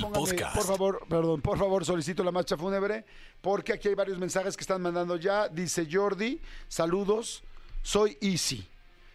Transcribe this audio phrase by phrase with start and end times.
[0.00, 0.56] Póngame, podcast.
[0.56, 3.04] Por favor, perdón, por favor, solicito la marcha fúnebre,
[3.40, 5.48] porque aquí hay varios mensajes que están mandando ya.
[5.48, 7.42] Dice Jordi, saludos,
[7.82, 8.66] soy Easy.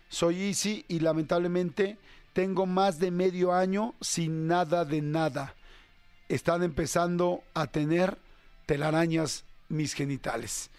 [0.10, 1.98] Soy Easy y lamentablemente
[2.34, 5.56] tengo más de medio año sin nada de nada.
[6.30, 8.18] Están empezando a tener
[8.66, 10.70] telarañas mis genitales.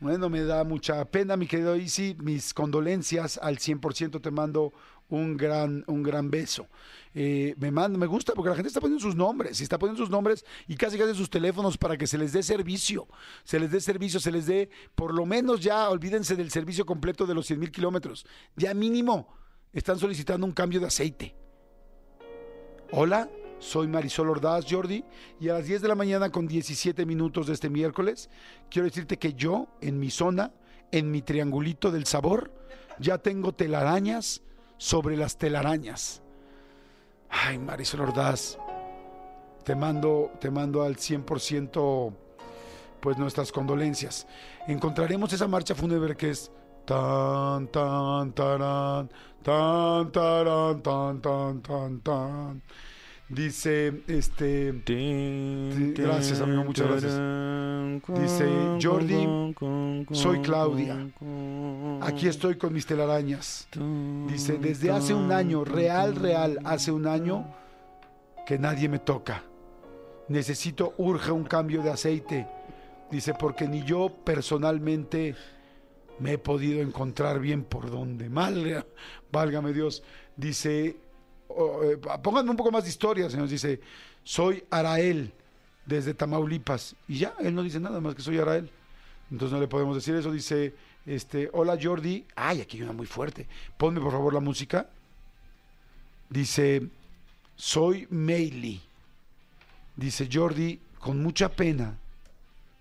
[0.00, 2.16] Bueno, me da mucha pena, mi querido Easy.
[2.20, 4.72] Mis condolencias al 100% te mando
[5.16, 6.66] un gran, un gran beso.
[7.14, 10.02] Eh, me, manda, me gusta porque la gente está poniendo sus nombres y está poniendo
[10.02, 13.06] sus nombres y casi casi sus teléfonos para que se les dé servicio.
[13.44, 17.26] Se les dé servicio, se les dé, por lo menos ya, olvídense del servicio completo
[17.26, 18.24] de los 100 mil kilómetros.
[18.56, 19.28] Ya mínimo
[19.72, 21.34] están solicitando un cambio de aceite.
[22.90, 25.04] Hola, soy Marisol Ordaz, Jordi,
[25.40, 28.30] y a las 10 de la mañana con 17 minutos de este miércoles,
[28.70, 30.52] quiero decirte que yo, en mi zona,
[30.90, 32.50] en mi triangulito del sabor,
[32.98, 34.42] ya tengo telarañas
[34.82, 36.22] sobre las telarañas.
[37.30, 38.58] Ay, Marisol Ordaz,
[39.62, 42.12] te mando, te mando al 100%
[42.98, 44.26] pues nuestras condolencias.
[44.66, 46.50] Encontraremos esa marcha fúnebre que es
[46.84, 49.08] tan tan tarán,
[49.44, 52.62] tan tarán, tan tan tan tan.
[53.28, 54.82] Dice este
[55.94, 57.14] gracias, amigo, muchas gracias.
[58.20, 59.54] Dice Jordi,
[60.10, 61.08] soy Claudia.
[62.02, 63.68] Aquí estoy con mis telarañas.
[64.26, 67.46] Dice, desde hace un año, real, real, hace un año,
[68.46, 69.44] que nadie me toca.
[70.28, 72.46] Necesito, urge un cambio de aceite.
[73.10, 75.36] Dice, porque ni yo personalmente
[76.18, 78.28] me he podido encontrar bien por donde.
[78.28, 78.84] Mal,
[79.30, 80.02] válgame Dios.
[80.36, 80.96] Dice,
[81.48, 83.48] oh, eh, pónganme un poco más de historia, señor.
[83.48, 83.80] Dice,
[84.24, 85.32] soy Arael,
[85.86, 86.96] desde Tamaulipas.
[87.06, 88.70] Y ya, él no dice nada más que soy Arael.
[89.30, 90.32] Entonces no le podemos decir eso.
[90.32, 90.74] Dice,
[91.06, 92.26] este, hola Jordi.
[92.34, 93.46] Ay, aquí hay una muy fuerte.
[93.76, 94.88] Ponme por favor la música.
[96.28, 96.88] Dice,
[97.56, 98.80] soy Meili.
[99.96, 101.98] Dice Jordi, con mucha pena,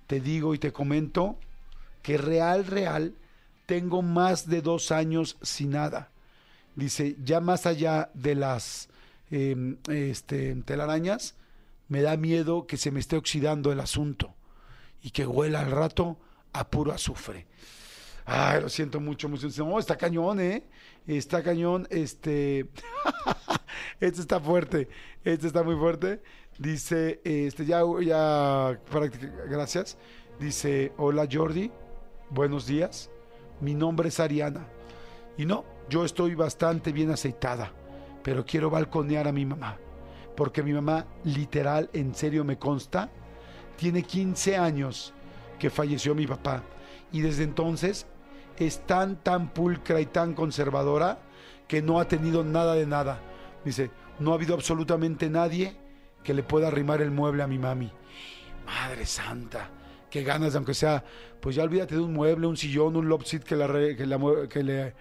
[0.07, 1.37] te digo y te comento
[2.01, 3.13] que real, real,
[3.65, 6.09] tengo más de dos años sin nada.
[6.75, 8.89] Dice, ya más allá de las
[9.29, 11.35] eh, este, telarañas,
[11.89, 14.33] me da miedo que se me esté oxidando el asunto
[15.03, 16.17] y que huela al rato
[16.53, 17.47] a puro azufre.
[18.33, 19.45] Ay, lo siento mucho, mucho.
[19.77, 20.63] Está cañón, ¿eh?
[21.05, 22.65] Está cañón, este...
[23.99, 24.87] este está fuerte,
[25.25, 26.21] este está muy fuerte.
[26.57, 28.79] Dice, este, ya, ya,
[29.49, 29.97] gracias.
[30.39, 31.71] Dice, hola Jordi,
[32.29, 33.09] buenos días.
[33.59, 34.65] Mi nombre es Ariana.
[35.37, 37.73] Y no, yo estoy bastante bien aceitada,
[38.23, 39.77] pero quiero balconear a mi mamá.
[40.37, 43.09] Porque mi mamá, literal, en serio me consta,
[43.75, 45.13] tiene 15 años
[45.59, 46.63] que falleció mi papá.
[47.11, 48.07] Y desde entonces
[48.67, 51.19] es tan, tan pulcra y tan conservadora
[51.67, 53.19] que no ha tenido nada de nada.
[53.63, 55.75] Dice, no ha habido absolutamente nadie
[56.23, 57.91] que le pueda arrimar el mueble a mi mami.
[58.66, 59.69] Madre santa,
[60.09, 61.03] qué ganas aunque sea,
[61.39, 64.63] pues ya olvídate de un mueble, un sillón, un love seat que, la que, que
[64.63, 64.93] le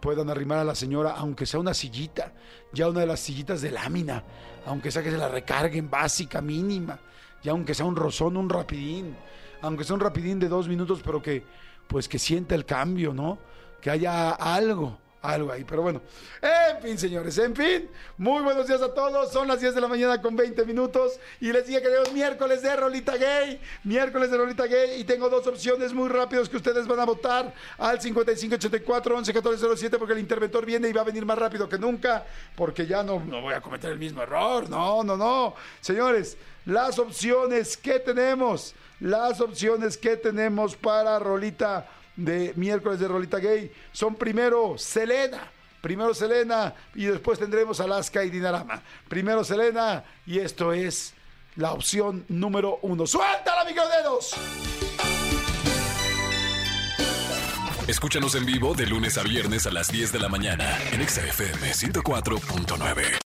[0.00, 2.32] puedan arrimar a la señora, aunque sea una sillita,
[2.72, 4.22] ya una de las sillitas de lámina,
[4.66, 6.98] aunque sea que se la recarguen básica, mínima,
[7.42, 9.16] ya aunque sea un rozón, un rapidín,
[9.64, 11.42] aunque sea un rapidín de dos minutos, pero que
[11.86, 13.38] pues que sienta el cambio, ¿no?
[13.80, 15.64] Que haya algo, algo ahí.
[15.64, 16.02] Pero bueno,
[16.42, 19.32] en fin, señores, en fin, muy buenos días a todos.
[19.32, 22.62] Son las 10 de la mañana con 20 minutos y les dije que tenemos miércoles
[22.62, 26.86] de Rolita Gay, miércoles de Rolita Gay y tengo dos opciones muy rápidos que ustedes
[26.86, 31.38] van a votar al 5584 111407 porque el interventor viene y va a venir más
[31.38, 32.24] rápido que nunca
[32.54, 34.68] porque ya no, no voy a cometer el mismo error.
[34.68, 35.54] No, no, no.
[35.80, 36.36] Señores,
[36.66, 43.70] las opciones que tenemos, las opciones que tenemos para Rolita de miércoles de Rolita Gay
[43.92, 45.50] son primero Selena.
[45.80, 48.82] Primero Selena y después tendremos Alaska y Dinarama.
[49.08, 51.12] Primero Selena y esto es
[51.56, 53.06] la opción número uno.
[53.06, 54.34] ¡Suéltala, microdedos!
[57.86, 61.20] Escúchanos en vivo de lunes a viernes a las 10 de la mañana en Exa
[61.26, 63.23] FM 104.9.